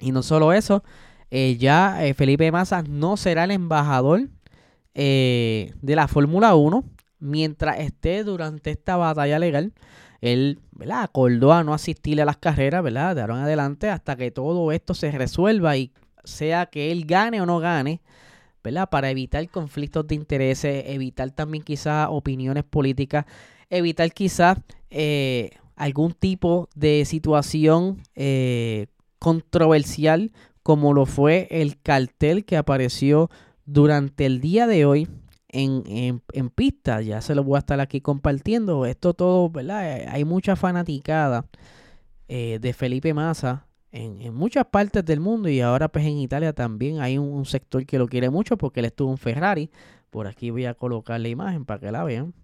Y 0.00 0.12
no 0.12 0.22
solo 0.22 0.52
eso, 0.52 0.84
eh, 1.30 1.56
ya 1.58 2.04
eh, 2.04 2.14
Felipe 2.14 2.50
Massa 2.52 2.82
no 2.82 3.16
será 3.16 3.44
el 3.44 3.50
embajador 3.50 4.28
de 4.94 5.72
la 5.82 6.06
Fórmula 6.06 6.54
1 6.54 6.84
mientras 7.18 7.80
esté 7.80 8.22
durante 8.22 8.70
esta 8.70 8.96
batalla 8.96 9.40
legal 9.40 9.72
él 10.24 10.60
¿verdad? 10.72 11.02
acordó 11.02 11.52
a 11.52 11.62
no 11.62 11.74
asistir 11.74 12.20
a 12.20 12.24
las 12.24 12.38
carreras, 12.38 12.82
¿verdad? 12.82 13.14
De 13.14 13.20
ahora 13.20 13.34
en 13.36 13.42
adelante 13.42 13.90
hasta 13.90 14.16
que 14.16 14.30
todo 14.30 14.72
esto 14.72 14.94
se 14.94 15.10
resuelva 15.10 15.76
y 15.76 15.92
sea 16.24 16.66
que 16.66 16.90
él 16.90 17.04
gane 17.04 17.42
o 17.42 17.46
no 17.46 17.58
gane, 17.58 18.00
¿verdad? 18.62 18.88
Para 18.88 19.10
evitar 19.10 19.46
conflictos 19.50 20.06
de 20.06 20.14
intereses, 20.14 20.84
evitar 20.86 21.30
también 21.32 21.62
quizás 21.62 22.08
opiniones 22.10 22.64
políticas, 22.64 23.26
evitar 23.70 24.12
quizás 24.12 24.58
eh, 24.90 25.50
algún 25.76 26.12
tipo 26.12 26.68
de 26.74 27.04
situación 27.04 28.02
eh, 28.14 28.86
controversial 29.18 30.32
como 30.62 30.94
lo 30.94 31.06
fue 31.06 31.46
el 31.50 31.80
cartel 31.80 32.44
que 32.44 32.56
apareció 32.56 33.30
durante 33.66 34.26
el 34.26 34.40
día 34.40 34.66
de 34.66 34.86
hoy 34.86 35.08
en, 35.48 36.22
en, 36.32 36.50
pista. 36.50 37.00
Ya 37.00 37.20
se 37.20 37.34
lo 37.34 37.44
voy 37.44 37.56
a 37.56 37.58
estar 37.60 37.80
aquí 37.80 38.00
compartiendo. 38.00 38.86
Esto 38.86 39.14
todo, 39.14 39.50
¿verdad? 39.50 39.98
Eh, 39.98 40.06
hay 40.08 40.24
mucha 40.24 40.56
fanaticada 40.56 41.46
eh, 42.28 42.58
de 42.60 42.72
Felipe 42.72 43.14
Massa 43.14 43.66
en, 43.92 44.34
muchas 44.34 44.66
partes 44.66 45.04
del 45.04 45.20
mundo 45.20 45.48
y 45.48 45.60
ahora 45.60 45.88
pues 45.88 46.04
en 46.04 46.18
Italia 46.18 46.52
también 46.52 47.00
hay 47.00 47.16
un, 47.18 47.44
sector 47.44 47.86
que 47.86 47.98
lo 47.98 48.08
quiere 48.08 48.28
mucho 48.30 48.56
porque 48.56 48.80
él 48.80 48.86
estuvo 48.86 49.10
en 49.10 49.18
Ferrari. 49.18 49.70
Por 50.10 50.26
aquí 50.26 50.50
voy 50.50 50.64
a 50.64 50.74
colocar 50.74 51.20
la 51.20 51.28
imagen 51.28 51.64
para 51.64 51.80
que 51.80 51.92
la 51.92 52.04
vean. 52.04 52.34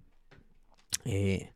Eh, 1.05 1.53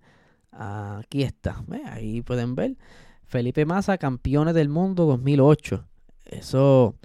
aquí 0.53 1.23
está. 1.23 1.65
Ahí 1.87 2.23
pueden 2.23 2.55
ver. 2.55 2.77
Felipe 3.25 3.65
Massa, 3.65 3.99
campeones 3.99 4.55
del 4.55 4.69
mundo 4.69 5.07
2008. 5.07 5.85
Eso 6.27 6.97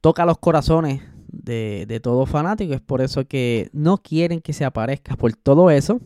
toca 0.00 0.24
los 0.24 0.38
corazones 0.38 1.02
de, 1.26 1.86
de 1.86 2.00
todo 2.00 2.26
fanático. 2.26 2.74
Es 2.74 2.80
por 2.80 3.00
eso 3.00 3.26
que 3.26 3.70
no 3.72 3.98
quieren 3.98 4.40
que 4.40 4.52
se 4.52 4.64
aparezca 4.64 5.16
por 5.16 5.32
todo 5.34 5.70
eso. 5.70 6.00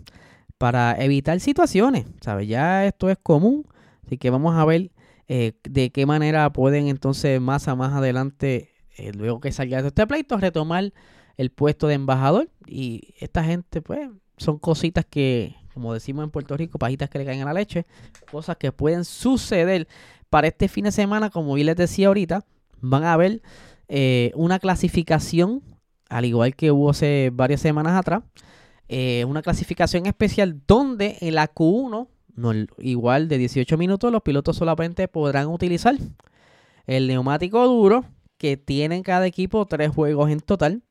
Para 0.58 0.94
evitar 1.02 1.40
situaciones. 1.40 2.06
¿Sabes? 2.20 2.48
Ya 2.48 2.86
esto 2.86 3.10
es 3.10 3.18
común. 3.22 3.66
Así 4.06 4.18
que 4.18 4.30
vamos 4.30 4.54
a 4.56 4.64
ver 4.64 4.90
eh, 5.34 5.52
de 5.64 5.90
qué 5.90 6.04
manera 6.04 6.52
pueden 6.52 6.88
entonces 6.88 7.40
más 7.40 7.66
a 7.66 7.74
más 7.74 7.94
adelante, 7.94 8.70
eh, 8.98 9.12
luego 9.14 9.40
que 9.40 9.50
salga 9.50 9.80
de 9.80 9.88
este 9.88 10.06
pleito, 10.06 10.36
retomar 10.36 10.92
el 11.36 11.50
puesto 11.50 11.86
de 11.86 11.94
embajador. 11.94 12.50
Y 12.66 13.14
esta 13.18 13.42
gente, 13.42 13.80
pues, 13.80 14.10
son 14.42 14.58
cositas 14.58 15.06
que, 15.08 15.54
como 15.72 15.94
decimos 15.94 16.24
en 16.24 16.30
Puerto 16.30 16.56
Rico, 16.56 16.78
pajitas 16.78 17.08
que 17.08 17.18
le 17.18 17.24
caen 17.24 17.42
a 17.42 17.46
la 17.46 17.54
leche. 17.54 17.86
Cosas 18.30 18.56
que 18.56 18.72
pueden 18.72 19.04
suceder 19.04 19.88
para 20.28 20.48
este 20.48 20.68
fin 20.68 20.84
de 20.84 20.92
semana, 20.92 21.30
como 21.30 21.54
bien 21.54 21.66
les 21.66 21.76
decía 21.76 22.08
ahorita. 22.08 22.44
Van 22.80 23.04
a 23.04 23.16
ver 23.16 23.42
eh, 23.88 24.32
una 24.34 24.58
clasificación, 24.58 25.62
al 26.08 26.24
igual 26.24 26.56
que 26.56 26.70
hubo 26.70 26.90
hace 26.90 27.30
varias 27.32 27.60
semanas 27.60 27.98
atrás, 27.98 28.22
eh, 28.88 29.24
una 29.26 29.42
clasificación 29.42 30.06
especial 30.06 30.60
donde 30.66 31.16
en 31.20 31.36
la 31.36 31.52
Q1, 31.52 32.08
no, 32.34 32.52
igual 32.78 33.28
de 33.28 33.38
18 33.38 33.78
minutos, 33.78 34.10
los 34.12 34.22
pilotos 34.22 34.56
solamente 34.56 35.08
podrán 35.08 35.48
utilizar 35.48 35.96
el 36.86 37.06
neumático 37.06 37.64
duro, 37.66 38.04
que 38.38 38.56
tienen 38.56 39.02
cada 39.02 39.26
equipo 39.26 39.66
tres 39.66 39.90
juegos 39.90 40.30
en 40.30 40.40
total. 40.40 40.82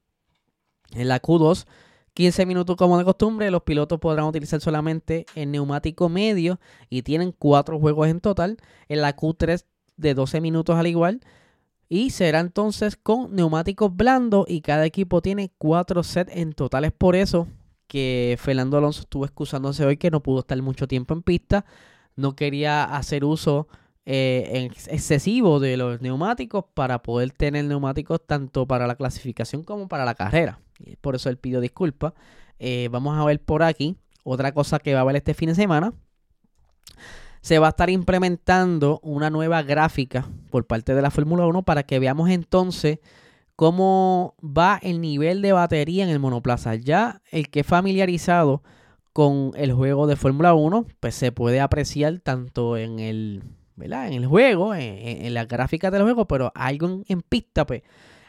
En 0.93 1.08
la 1.08 1.22
Q2, 1.22 1.65
15 2.13 2.45
minutos 2.45 2.75
como 2.75 2.97
de 2.97 3.05
costumbre, 3.05 3.51
los 3.51 3.63
pilotos 3.63 3.99
podrán 3.99 4.25
utilizar 4.25 4.59
solamente 4.59 5.25
el 5.35 5.51
neumático 5.51 6.09
medio 6.09 6.59
y 6.89 7.03
tienen 7.03 7.31
cuatro 7.31 7.79
juegos 7.79 8.07
en 8.09 8.19
total. 8.19 8.57
En 8.89 9.01
la 9.01 9.15
Q3 9.15 9.65
de 9.97 10.13
12 10.13 10.41
minutos 10.41 10.75
al 10.75 10.87
igual, 10.87 11.21
y 11.87 12.09
será 12.11 12.39
entonces 12.39 12.95
con 12.95 13.35
neumáticos 13.35 13.95
blandos 13.95 14.45
y 14.47 14.61
cada 14.61 14.85
equipo 14.85 15.21
tiene 15.21 15.51
cuatro 15.57 16.03
sets 16.03 16.35
en 16.35 16.53
total. 16.53 16.85
Es 16.85 16.91
por 16.91 17.15
eso 17.15 17.47
que 17.87 18.37
Fernando 18.39 18.77
Alonso 18.77 19.01
estuvo 19.01 19.25
excusándose 19.25 19.85
hoy 19.85 19.97
que 19.97 20.11
no 20.11 20.23
pudo 20.23 20.39
estar 20.39 20.61
mucho 20.61 20.87
tiempo 20.87 21.13
en 21.13 21.21
pista 21.21 21.65
no 22.15 22.35
quería 22.35 22.83
hacer 22.83 23.25
uso 23.25 23.67
eh, 24.05 24.69
excesivo 24.87 25.59
de 25.59 25.77
los 25.77 26.01
neumáticos 26.01 26.65
para 26.73 27.01
poder 27.01 27.31
tener 27.31 27.65
neumáticos 27.65 28.25
tanto 28.25 28.67
para 28.67 28.87
la 28.87 28.95
clasificación 28.95 29.63
como 29.63 29.87
para 29.87 30.05
la 30.05 30.15
carrera. 30.15 30.59
Por 31.01 31.15
eso 31.15 31.29
él 31.29 31.38
pidió 31.38 31.61
disculpas. 31.61 32.13
Eh, 32.59 32.89
vamos 32.91 33.17
a 33.17 33.25
ver 33.25 33.39
por 33.41 33.63
aquí 33.63 33.97
otra 34.23 34.53
cosa 34.53 34.79
que 34.79 34.93
va 34.93 35.00
a 35.00 35.03
haber 35.03 35.15
este 35.15 35.33
fin 35.33 35.50
de 35.50 35.55
semana. 35.55 35.93
Se 37.41 37.57
va 37.57 37.67
a 37.67 37.69
estar 37.71 37.89
implementando 37.89 39.00
una 39.01 39.29
nueva 39.29 39.63
gráfica 39.63 40.27
por 40.51 40.67
parte 40.67 40.93
de 40.93 41.01
la 41.01 41.09
Fórmula 41.09 41.47
1 41.47 41.63
para 41.63 41.83
que 41.83 41.97
veamos 41.97 42.29
entonces 42.29 43.00
cómo 43.55 44.35
va 44.43 44.79
el 44.81 45.01
nivel 45.01 45.41
de 45.41 45.53
batería 45.53 46.03
en 46.03 46.09
el 46.09 46.19
monoplaza. 46.19 46.75
Ya 46.75 47.21
el 47.31 47.50
que 47.50 47.61
es 47.61 47.67
familiarizado 47.67 48.61
con 49.13 49.51
el 49.55 49.73
juego 49.73 50.07
de 50.07 50.15
Fórmula 50.15 50.53
1, 50.53 50.85
pues 51.00 51.15
se 51.15 51.31
puede 51.31 51.59
apreciar 51.59 52.19
tanto 52.19 52.77
en 52.77 53.00
el, 53.00 53.43
¿verdad? 53.75 54.07
En 54.07 54.13
el 54.13 54.25
juego, 54.25 54.73
en, 54.73 55.33
las 55.33 55.47
gráficas 55.47 55.91
del 55.91 56.03
juego, 56.03 56.27
pero 56.27 56.51
algo 56.55 57.01
en, 57.05 57.21
pista, 57.21 57.65
pues 57.65 57.83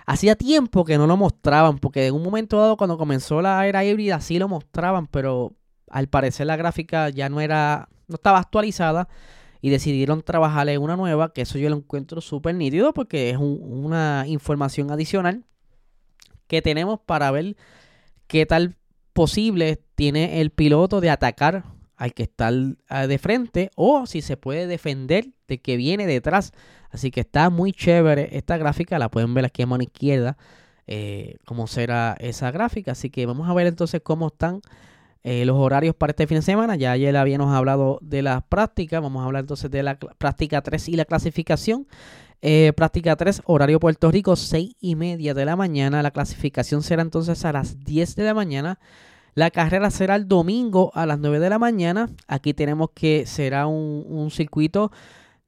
hacía 0.06 0.36
tiempo 0.36 0.84
que 0.84 0.98
no 0.98 1.06
lo 1.06 1.16
mostraban, 1.16 1.78
porque 1.78 2.06
en 2.06 2.14
un 2.14 2.22
momento 2.22 2.58
dado 2.58 2.76
cuando 2.76 2.98
comenzó 2.98 3.42
la 3.42 3.66
era 3.66 3.84
híbrida 3.84 4.20
sí 4.20 4.38
lo 4.38 4.48
mostraban, 4.48 5.06
pero 5.06 5.54
al 5.90 6.08
parecer 6.08 6.46
la 6.46 6.56
gráfica 6.56 7.10
ya 7.10 7.28
no 7.28 7.40
era, 7.40 7.88
no 8.08 8.16
estaba 8.16 8.38
actualizada 8.38 9.08
y 9.60 9.70
decidieron 9.70 10.22
trabajar 10.22 10.68
en 10.68 10.82
una 10.82 10.96
nueva, 10.96 11.32
que 11.32 11.42
eso 11.42 11.58
yo 11.58 11.70
lo 11.70 11.76
encuentro 11.76 12.20
súper 12.20 12.54
nítido 12.54 12.92
porque 12.92 13.30
es 13.30 13.36
una 13.38 14.24
información 14.26 14.90
adicional 14.90 15.44
que 16.48 16.62
tenemos 16.62 17.00
para 17.00 17.30
ver 17.30 17.56
qué 18.26 18.44
tal 18.44 18.76
posible 19.12 19.82
tiene 19.94 20.40
el 20.40 20.50
piloto 20.50 21.00
de 21.00 21.10
atacar 21.10 21.64
al 21.96 22.14
que 22.14 22.24
está 22.24 22.50
de 22.50 23.18
frente 23.18 23.70
o 23.76 24.06
si 24.06 24.22
se 24.22 24.36
puede 24.36 24.66
defender 24.66 25.30
de 25.48 25.58
que 25.58 25.76
viene 25.76 26.06
detrás. 26.06 26.52
Así 26.90 27.10
que 27.10 27.20
está 27.20 27.48
muy 27.50 27.72
chévere 27.72 28.36
esta 28.36 28.56
gráfica, 28.58 28.98
la 28.98 29.10
pueden 29.10 29.32
ver 29.34 29.44
aquí 29.44 29.62
a 29.62 29.66
mano 29.66 29.82
izquierda, 29.82 30.36
eh, 30.86 31.36
cómo 31.46 31.66
será 31.66 32.16
esa 32.20 32.50
gráfica. 32.50 32.92
Así 32.92 33.10
que 33.10 33.24
vamos 33.26 33.48
a 33.48 33.54
ver 33.54 33.66
entonces 33.66 34.00
cómo 34.02 34.28
están 34.28 34.60
eh, 35.24 35.44
los 35.44 35.56
horarios 35.56 35.94
para 35.94 36.10
este 36.10 36.26
fin 36.26 36.38
de 36.38 36.42
semana. 36.42 36.76
Ya 36.76 36.92
ayer 36.92 37.16
habíamos 37.16 37.54
hablado 37.54 37.98
de 38.02 38.22
las 38.22 38.42
prácticas. 38.42 39.00
Vamos 39.00 39.22
a 39.22 39.26
hablar 39.26 39.42
entonces 39.42 39.70
de 39.70 39.82
la 39.82 39.96
práctica 39.96 40.60
3 40.62 40.88
y 40.88 40.96
la 40.96 41.04
clasificación. 41.04 41.86
Eh, 42.44 42.72
práctica 42.76 43.14
3, 43.14 43.42
horario 43.44 43.78
Puerto 43.78 44.10
Rico, 44.10 44.34
6 44.34 44.74
y 44.80 44.96
media 44.96 45.32
de 45.32 45.44
la 45.44 45.54
mañana. 45.54 46.02
La 46.02 46.10
clasificación 46.10 46.82
será 46.82 47.02
entonces 47.02 47.44
a 47.44 47.52
las 47.52 47.84
10 47.84 48.16
de 48.16 48.24
la 48.24 48.34
mañana. 48.34 48.80
La 49.34 49.50
carrera 49.50 49.90
será 49.90 50.16
el 50.16 50.28
domingo 50.28 50.90
a 50.94 51.06
las 51.06 51.18
9 51.18 51.40
de 51.40 51.48
la 51.48 51.58
mañana. 51.58 52.10
Aquí 52.26 52.52
tenemos 52.52 52.90
que 52.94 53.24
será 53.24 53.66
un, 53.66 54.30
circuito 54.30 54.92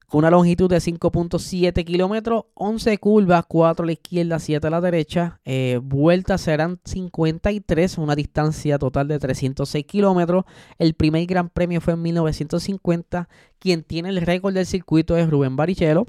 con 0.07 0.19
una 0.19 0.31
longitud 0.31 0.69
de 0.69 0.77
5.7 0.77 1.85
kilómetros, 1.85 2.45
11 2.55 2.97
curvas, 2.97 3.45
4 3.47 3.83
a 3.83 3.85
la 3.85 3.91
izquierda, 3.91 4.39
7 4.39 4.65
a 4.65 4.69
la 4.71 4.81
derecha. 4.81 5.39
Eh, 5.45 5.79
vueltas 5.83 6.41
serán 6.41 6.79
53, 6.83 7.99
una 7.99 8.15
distancia 8.15 8.79
total 8.79 9.07
de 9.07 9.19
306 9.19 9.85
kilómetros. 9.85 10.45
El 10.79 10.95
primer 10.95 11.25
gran 11.27 11.49
premio 11.49 11.79
fue 11.79 11.93
en 11.93 12.01
1950. 12.01 13.29
Quien 13.59 13.83
tiene 13.83 14.09
el 14.09 14.21
récord 14.21 14.55
del 14.55 14.65
circuito 14.65 15.15
es 15.15 15.29
Rubén 15.29 15.55
Barrichello. 15.55 16.07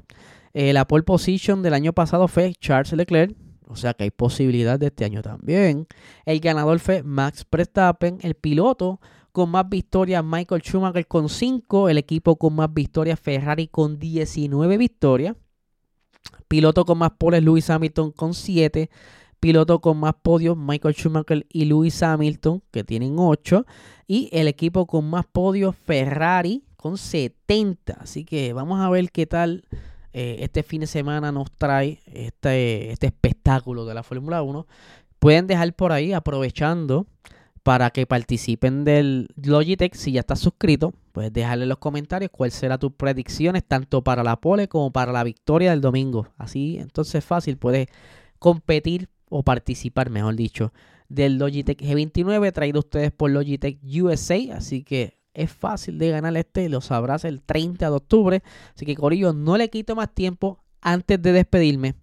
Eh, 0.53 0.73
la 0.73 0.87
pole 0.87 1.03
position 1.03 1.61
del 1.61 1.75
año 1.75 1.93
pasado 1.93 2.27
fue 2.27 2.55
Charles 2.59 2.93
Leclerc. 2.93 3.35
O 3.69 3.75
sea 3.75 3.93
que 3.93 4.05
hay 4.05 4.11
posibilidad 4.11 4.79
de 4.79 4.87
este 4.87 5.05
año 5.05 5.21
también. 5.21 5.87
El 6.25 6.39
ganador 6.39 6.79
fue 6.79 7.03
Max 7.03 7.45
Verstappen. 7.49 8.17
El 8.21 8.35
piloto 8.35 8.99
con 9.37 9.51
más 9.51 9.69
victorias 9.69 10.23
Michael 10.25 10.63
Schumacher 10.63 11.05
con 11.05 11.29
5, 11.29 11.89
el 11.89 11.99
equipo 11.99 12.37
con 12.37 12.55
más 12.55 12.73
victorias 12.73 13.19
Ferrari 13.19 13.67
con 13.67 13.99
19 13.99 14.77
victorias, 14.79 15.35
piloto 16.47 16.85
con 16.85 16.97
más 16.97 17.11
poles 17.11 17.43
Lewis 17.43 17.69
Hamilton 17.69 18.13
con 18.13 18.33
7, 18.33 18.89
piloto 19.39 19.79
con 19.79 19.99
más 19.99 20.15
podios 20.23 20.57
Michael 20.57 20.95
Schumacher 20.95 21.45
y 21.49 21.65
Lewis 21.65 22.01
Hamilton 22.01 22.63
que 22.71 22.83
tienen 22.83 23.17
8 23.19 23.65
y 24.07 24.29
el 24.31 24.47
equipo 24.47 24.87
con 24.87 25.07
más 25.07 25.27
podios 25.27 25.75
Ferrari 25.75 26.63
con 26.75 26.97
70. 26.97 27.93
Así 27.93 28.25
que 28.25 28.53
vamos 28.53 28.79
a 28.79 28.89
ver 28.89 29.11
qué 29.11 29.27
tal 29.27 29.65
eh, 30.19 30.43
este 30.43 30.63
fin 30.63 30.81
de 30.81 30.87
semana 30.87 31.31
nos 31.31 31.51
trae 31.51 31.99
este, 32.11 32.91
este 32.91 33.05
espectáculo 33.05 33.85
de 33.85 33.93
la 33.93 34.01
Fórmula 34.01 34.41
1. 34.41 34.65
Pueden 35.19 35.45
dejar 35.45 35.71
por 35.75 35.91
ahí 35.91 36.11
aprovechando 36.11 37.05
para 37.61 37.91
que 37.91 38.07
participen 38.07 38.83
del 38.83 39.27
Logitech. 39.35 39.93
Si 39.93 40.13
ya 40.13 40.21
estás 40.21 40.39
suscrito, 40.39 40.91
puedes 41.11 41.31
dejarle 41.31 41.65
en 41.65 41.69
los 41.69 41.77
comentarios 41.77 42.31
cuál 42.31 42.49
será 42.49 42.79
tus 42.79 42.93
predicciones, 42.93 43.63
tanto 43.63 44.03
para 44.03 44.23
la 44.23 44.37
pole 44.37 44.67
como 44.67 44.89
para 44.89 45.11
la 45.11 45.23
victoria 45.23 45.69
del 45.69 45.81
domingo. 45.81 46.29
Así, 46.39 46.79
entonces 46.79 47.23
fácil, 47.23 47.57
puedes 47.57 47.87
competir 48.39 49.09
o 49.29 49.43
participar, 49.43 50.09
mejor 50.09 50.35
dicho, 50.35 50.73
del 51.09 51.37
Logitech 51.37 51.79
G29, 51.79 52.51
traído 52.53 52.79
ustedes 52.79 53.11
por 53.11 53.29
Logitech 53.29 53.77
USA. 53.83 54.55
Así 54.55 54.81
que 54.81 55.16
es 55.37 55.51
fácil 55.51 55.97
de 55.97 56.09
ganar 56.09 56.35
este, 56.35 56.67
lo 56.69 56.81
sabrás 56.81 57.23
el 57.25 57.41
30 57.41 57.89
de 57.89 57.95
octubre. 57.95 58.43
Así 58.75 58.85
que, 58.85 58.95
Corillo, 58.95 59.33
no 59.33 59.57
le 59.57 59.69
quito 59.69 59.95
más 59.95 60.13
tiempo 60.13 60.63
antes 60.81 61.21
de 61.21 61.31
despedirme 61.31 61.95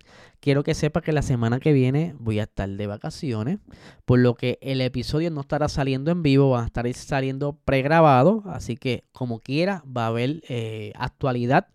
quiero 0.44 0.62
que 0.62 0.75
sepa 0.75 1.01
que 1.01 1.12
la 1.12 1.23
semana 1.23 1.59
que 1.59 1.73
viene 1.73 2.14
voy 2.18 2.38
a 2.38 2.42
estar 2.42 2.68
de 2.68 2.87
vacaciones, 2.87 3.61
por 4.05 4.18
lo 4.18 4.35
que 4.35 4.59
el 4.61 4.83
episodio 4.83 5.31
no 5.31 5.40
estará 5.40 5.70
saliendo 5.70 6.11
en 6.11 6.23
vivo, 6.23 6.51
va 6.51 6.64
a 6.64 6.66
estar 6.66 6.92
saliendo 6.92 7.59
pregrabado, 7.64 8.42
así 8.44 8.77
que 8.77 9.05
como 9.12 9.40
quiera 9.40 9.83
va 9.87 10.05
a 10.05 10.09
haber 10.09 10.42
eh, 10.51 10.92
actualidad 10.97 11.68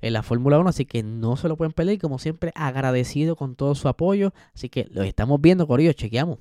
en 0.00 0.12
la 0.12 0.24
Fórmula 0.24 0.58
1, 0.58 0.68
así 0.68 0.86
que 0.86 1.04
no 1.04 1.36
se 1.36 1.46
lo 1.46 1.56
pueden 1.56 1.70
perder, 1.70 2.00
como 2.00 2.18
siempre 2.18 2.50
agradecido 2.56 3.36
con 3.36 3.54
todo 3.54 3.76
su 3.76 3.86
apoyo, 3.86 4.34
así 4.52 4.70
que 4.70 4.88
lo 4.90 5.04
estamos 5.04 5.40
viendo, 5.40 5.68
Corillo, 5.68 5.92
chequeamos. 5.92 6.38